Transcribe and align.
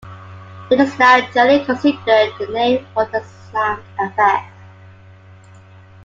It 0.71 0.79
is 0.79 0.97
now 0.97 1.21
generally 1.31 1.63
considered 1.63 2.33
the 2.39 2.47
name 2.49 2.87
for 2.95 3.05
the 3.05 3.21
sound 3.51 3.83
effect. 3.99 4.51